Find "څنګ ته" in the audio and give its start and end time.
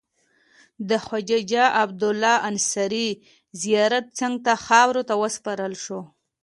4.19-4.53